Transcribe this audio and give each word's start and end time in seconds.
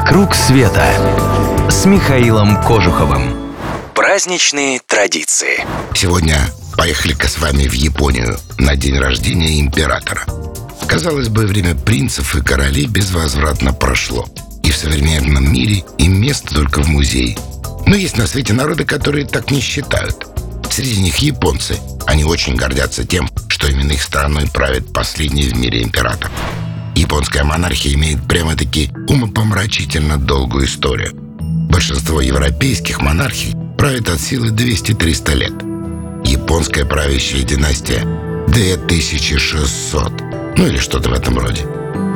«Вокруг 0.00 0.34
света» 0.34 0.82
с 1.68 1.84
Михаилом 1.84 2.62
Кожуховым. 2.62 3.52
Праздничные 3.94 4.80
традиции. 4.86 5.62
Сегодня 5.94 6.38
поехали-ка 6.74 7.28
с 7.28 7.38
вами 7.38 7.68
в 7.68 7.74
Японию 7.74 8.38
на 8.56 8.76
день 8.76 8.98
рождения 8.98 9.60
императора. 9.60 10.24
Казалось 10.88 11.28
бы, 11.28 11.46
время 11.46 11.74
принцев 11.74 12.34
и 12.34 12.40
королей 12.40 12.86
безвозвратно 12.86 13.74
прошло. 13.74 14.26
И 14.62 14.70
в 14.70 14.76
современном 14.76 15.52
мире 15.52 15.84
им 15.98 16.18
место 16.18 16.54
только 16.54 16.82
в 16.82 16.88
музее. 16.88 17.36
Но 17.84 17.94
есть 17.94 18.16
на 18.16 18.26
свете 18.26 18.54
народы, 18.54 18.84
которые 18.84 19.26
так 19.26 19.50
не 19.50 19.60
считают. 19.60 20.26
Среди 20.70 20.98
них 21.02 21.18
японцы. 21.18 21.78
Они 22.06 22.24
очень 22.24 22.56
гордятся 22.56 23.06
тем, 23.06 23.28
что 23.48 23.68
именно 23.68 23.92
их 23.92 24.02
страной 24.02 24.48
правит 24.48 24.94
последний 24.94 25.42
в 25.42 25.56
мире 25.58 25.82
император. 25.82 26.30
Японская 26.94 27.44
монархия 27.44 27.94
имеет 27.94 28.26
прямо-таки 28.26 28.90
умопомрачительно 29.08 30.18
долгую 30.18 30.66
историю. 30.66 31.12
Большинство 31.70 32.20
европейских 32.20 33.00
монархий 33.00 33.54
правит 33.78 34.08
от 34.08 34.20
силы 34.20 34.48
200-300 34.48 35.34
лет. 35.34 35.52
Японская 36.24 36.84
правящая 36.84 37.42
династия 37.42 38.04
2600, 38.48 40.12
ну 40.56 40.66
или 40.66 40.78
что-то 40.78 41.10
в 41.10 41.12
этом 41.12 41.38
роде. 41.38 41.64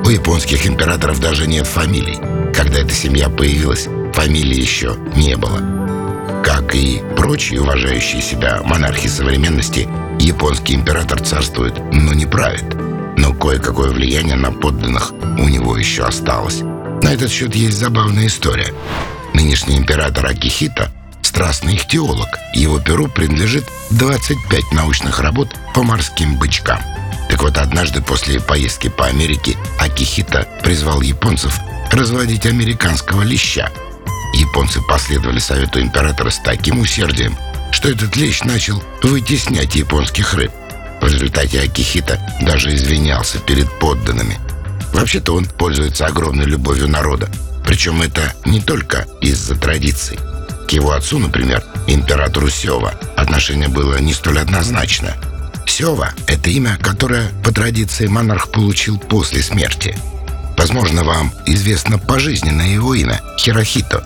У 0.05 0.11
японских 0.11 0.67
императоров 0.67 1.21
даже 1.21 1.47
нет 1.47 1.67
фамилий. 1.67 2.19
Когда 2.55 2.81
эта 2.81 2.93
семья 2.93 3.29
появилась, 3.29 3.89
фамилии 4.13 4.61
еще 4.61 4.97
не 5.17 5.37
было. 5.37 6.43
Как 6.45 6.75
и 6.75 7.01
прочие 7.17 7.63
уважающие 7.63 8.21
себя 8.21 8.61
монархи 8.63 9.09
современности, 9.09 9.89
японский 10.21 10.75
император 10.75 11.21
царствует, 11.21 11.75
но 11.93 12.13
не 12.13 12.27
правит– 12.27 12.65
но 13.17 13.33
кое-какое 13.33 13.91
влияние 13.91 14.37
на 14.37 14.53
подданных 14.53 15.13
у 15.13 15.49
него 15.49 15.77
еще 15.77 16.05
осталось. 16.05 16.63
На 17.03 17.13
этот 17.13 17.31
счет 17.31 17.55
есть 17.55 17.79
забавная 17.79 18.27
история. 18.27 18.73
Нынешний 19.35 19.77
император 19.77 20.27
Акихита– 20.27 20.91
страстный 21.23 21.75
ихтиолог. 21.75 22.29
Его 22.55 22.79
перу 22.79 23.09
принадлежит 23.09 23.65
25 23.91 24.73
научных 24.73 25.21
работ 25.21 25.49
по 25.75 25.83
морским 25.83 26.37
бычкам. 26.37 26.81
Так 27.29 27.43
вот, 27.43 27.59
однажды 27.59 28.01
после 28.01 28.41
поездки 28.41 28.89
по 28.89 29.07
Америке 29.07 29.57
Акихита 29.79 30.47
призвал 30.63 31.01
японцев 31.01 31.59
разводить 31.91 32.47
американского 32.47 33.23
леща. 33.23 33.71
Японцы 34.35 34.81
последовали 34.83 35.39
совету 35.39 35.81
императора 35.81 36.31
с 36.31 36.39
таким 36.39 36.79
усердием, 36.79 37.37
что 37.73 37.89
этот 37.89 38.17
лещ 38.17 38.43
начал 38.43 38.83
вытеснять 39.03 39.75
японских 39.75 40.35
рыб. 40.35 40.53
В 41.05 41.07
результате 41.07 41.61
Акихита 41.61 42.19
даже 42.41 42.75
извинялся 42.75 43.39
перед 43.39 43.71
подданными. 43.79 44.39
Вообще-то 44.95 45.35
он 45.35 45.45
пользуется 45.45 46.07
огромной 46.07 46.47
любовью 46.47 46.89
народа. 46.89 47.29
Причем 47.63 48.01
это 48.01 48.33
не 48.47 48.59
только 48.63 49.07
из-за 49.21 49.55
традиций. 49.55 50.19
К 50.67 50.73
его 50.73 50.93
отцу, 50.93 51.19
например, 51.19 51.63
императору 51.87 52.49
Сева, 52.49 52.95
отношение 53.17 53.69
было 53.69 53.99
не 53.99 54.15
столь 54.15 54.39
однозначно. 54.39 55.15
Сева– 55.67 56.15
это 56.27 56.49
имя, 56.49 56.79
которое 56.81 57.29
по 57.45 57.53
традиции 57.53 58.07
монарх 58.07 58.51
получил 58.51 58.99
после 58.99 59.43
смерти. 59.43 59.95
Возможно, 60.57 61.05
вам 61.05 61.35
известно 61.45 61.99
пожизненное 61.99 62.69
его 62.69 62.95
имя– 62.95 63.21
Хирохито. 63.39 64.03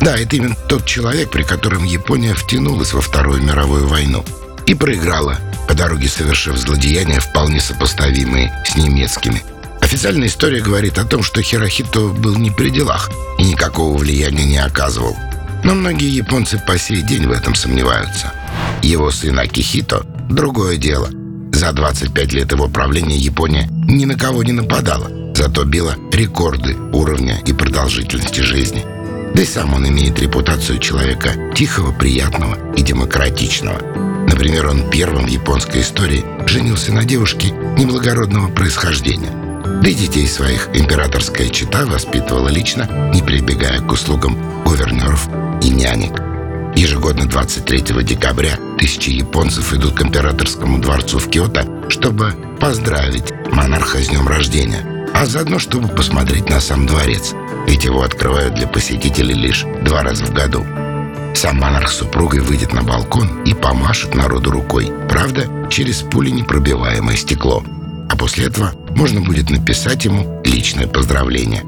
Да, 0.00 0.16
это 0.18 0.34
именно 0.34 0.56
тот 0.68 0.84
человек, 0.84 1.30
при 1.30 1.44
котором 1.44 1.84
Япония 1.84 2.34
втянулась 2.34 2.92
во 2.92 3.00
Вторую 3.00 3.40
мировую 3.40 3.86
войну 3.86 4.24
и 4.66 4.74
проиграла– 4.74 5.38
дороге 5.80 6.08
совершив 6.08 6.58
злодеяния, 6.58 7.20
вполне 7.20 7.58
сопоставимые 7.58 8.52
с 8.66 8.76
немецкими. 8.76 9.42
Официальная 9.80 10.28
история 10.28 10.60
говорит 10.60 10.98
о 10.98 11.06
том, 11.06 11.22
что 11.22 11.40
Хирохито 11.40 12.08
был 12.08 12.36
не 12.36 12.50
при 12.50 12.68
делах 12.68 13.10
и 13.38 13.44
никакого 13.44 13.96
влияния 13.96 14.44
не 14.44 14.58
оказывал. 14.58 15.16
Но 15.64 15.74
многие 15.74 16.14
японцы 16.14 16.62
по 16.66 16.78
сей 16.78 17.00
день 17.00 17.26
в 17.26 17.32
этом 17.32 17.54
сомневаются. 17.54 18.30
Его 18.82 19.10
сын 19.10 19.38
Акихито– 19.38 20.04
другое 20.28 20.76
дело. 20.76 21.08
За 21.52 21.72
25 21.72 22.32
лет 22.34 22.52
его 22.52 22.68
правления 22.68 23.16
Япония 23.16 23.66
ни 23.88 24.04
на 24.04 24.16
кого 24.16 24.42
не 24.42 24.52
нападала, 24.52 25.10
зато 25.34 25.64
била 25.64 25.96
рекорды 26.12 26.76
уровня 26.92 27.40
и 27.46 27.54
продолжительности 27.54 28.40
жизни. 28.40 28.84
Да 29.34 29.40
и 29.40 29.46
сам 29.46 29.72
он 29.72 29.88
имеет 29.88 30.18
репутацию 30.18 30.78
человека 30.78 31.30
тихого, 31.54 31.90
приятного 31.92 32.58
и 32.74 32.82
демократичного– 32.82 33.80
Например, 34.30 34.68
он 34.68 34.88
первым 34.88 35.26
в 35.26 35.28
японской 35.28 35.80
истории 35.80 36.24
женился 36.46 36.92
на 36.92 37.04
девушке 37.04 37.48
неблагородного 37.76 38.48
происхождения. 38.48 39.32
Да 39.82 39.88
и 39.88 39.94
детей 39.94 40.28
своих 40.28 40.68
императорская 40.72 41.48
чита 41.48 41.84
воспитывала 41.84 42.48
лично, 42.48 43.10
не 43.12 43.22
прибегая 43.22 43.80
к 43.80 43.90
услугам 43.90 44.38
гувернеров 44.64 45.28
и 45.62 45.70
нянек. 45.70 46.20
Ежегодно 46.76 47.26
23 47.26 48.04
декабря 48.04 48.56
тысячи 48.78 49.10
японцев 49.10 49.74
идут 49.74 49.94
к 49.94 50.02
императорскому 50.02 50.78
дворцу 50.78 51.18
в 51.18 51.28
Киото, 51.28 51.66
чтобы 51.88 52.32
поздравить 52.60 53.32
монарха 53.50 53.98
с 53.98 54.08
днем 54.08 54.28
рождения, 54.28 55.08
а 55.12 55.26
заодно, 55.26 55.58
чтобы 55.58 55.88
посмотреть 55.88 56.48
на 56.48 56.60
сам 56.60 56.86
дворец, 56.86 57.34
ведь 57.66 57.84
его 57.84 58.02
открывают 58.02 58.54
для 58.54 58.68
посетителей 58.68 59.34
лишь 59.34 59.64
два 59.84 60.04
раза 60.04 60.24
в 60.24 60.32
году. 60.32 60.64
Сам 61.34 61.58
монарх 61.58 61.90
с 61.90 61.96
супругой 61.96 62.40
выйдет 62.40 62.72
на 62.72 62.82
балкон 62.82 63.42
и 63.44 63.54
помашет 63.54 64.14
народу 64.14 64.50
рукой. 64.50 64.92
Правда, 65.08 65.48
через 65.70 66.02
пуленепробиваемое 66.02 67.16
стекло. 67.16 67.64
А 68.10 68.16
после 68.16 68.46
этого 68.46 68.72
можно 68.90 69.20
будет 69.20 69.50
написать 69.50 70.04
ему 70.04 70.40
личное 70.44 70.86
поздравление. 70.86 71.64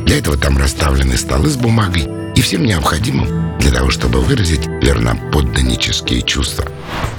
Для 0.00 0.18
этого 0.18 0.36
там 0.36 0.58
расставлены 0.58 1.16
столы 1.16 1.48
с 1.48 1.56
бумагой 1.56 2.08
и 2.34 2.42
всем 2.42 2.64
необходимым 2.64 3.56
для 3.58 3.70
того, 3.70 3.90
чтобы 3.90 4.20
выразить 4.20 4.66
верноподданнические 4.66 6.22
чувства. 6.22 6.66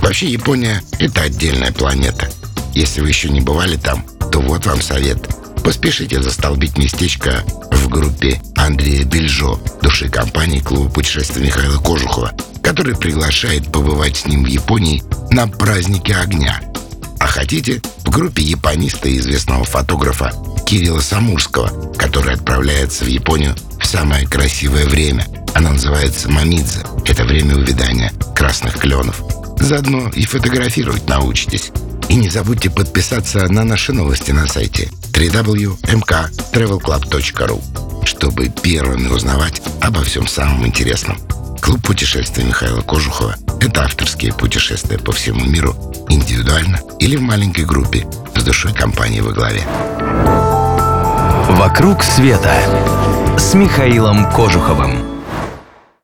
Вообще 0.02 0.28
Япония— 0.28 0.82
это 1.00 1.22
отдельная 1.22 1.72
планета. 1.72 2.30
Если 2.74 3.02
вы 3.02 3.08
еще 3.08 3.30
не 3.30 3.42
бывали 3.42 3.78
там, 3.78 4.06
то 4.32 4.40
вот 4.40 4.66
вам 4.66 4.82
совет. 4.82 5.28
Поспешите 5.64 6.22
застолбить 6.22 6.78
местечко 6.78 7.44
в 7.86 7.90
группе 7.90 8.42
Андрея 8.56 9.06
Бельжо, 9.06 9.60
души 9.84 10.10
компании 10.10 10.60
клуба 10.60 10.90
путешествия 10.90 11.44
Михаила 11.44 11.78
Кожухова, 11.78 12.32
который 12.64 12.96
приглашает 12.96 13.72
побывать 13.72 14.18
с 14.18 14.26
ним 14.26 14.44
в 14.44 14.48
Японии 14.48 15.04
на 15.30 15.48
празднике 15.48 16.16
огня. 16.16 16.60
А 17.20 17.28
хотите, 17.28 17.82
в 18.04 18.10
группе 18.10 18.42
япониста 18.42 19.08
и 19.08 19.18
известного 19.20 19.66
фотографа 19.66 20.34
Кирилла 20.66 21.00
Самурского, 21.00 21.94
который 21.96 22.34
отправляется 22.34 23.06
в 23.06 23.08
Японию 23.08 23.56
в 23.80 23.86
самое 23.86 24.28
красивое 24.28 24.86
время. 24.88 25.28
Оно 25.54 25.74
называется 25.74 26.30
Мамидзе. 26.30 26.80
Это 27.06 27.24
время 27.24 27.56
увядания 27.56 28.12
красных 28.36 28.80
кленов. 28.80 29.22
Заодно 29.60 30.10
и 30.10 30.26
фотографировать 30.26 31.08
научитесь. 31.08 31.72
И 32.10 32.16
не 32.16 32.30
забудьте 32.30 32.72
подписаться 32.72 33.48
на 33.48 33.64
наши 33.64 33.94
новости 33.94 34.32
на 34.32 34.48
сайте 34.48 34.90
www.mktravelclub.ru 35.16 37.62
чтобы 38.06 38.50
первыми 38.50 39.08
узнавать 39.08 39.62
обо 39.82 40.04
всем 40.04 40.28
самом 40.28 40.66
интересном. 40.66 41.18
Клуб 41.62 41.82
путешествий 41.82 42.44
Михаила 42.44 42.82
Кожухова– 42.82 43.36
это 43.60 43.84
авторские 43.84 44.34
путешествия 44.34 45.00
по 45.00 45.12
всему 45.12 45.44
миру, 45.44 45.76
индивидуально 46.10 46.80
или 47.00 47.16
в 47.16 47.22
маленькой 47.22 47.66
группе 47.66 48.08
с 48.36 48.44
душой 48.44 48.74
компании 48.74 49.22
во 49.22 49.32
главе. 49.32 49.64
«Вокруг 51.50 52.04
света» 52.04 52.56
с 53.38 53.54
Михаилом 53.54 54.32
Кожуховым. 54.32 55.15